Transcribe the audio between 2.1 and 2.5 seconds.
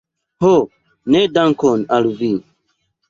vi!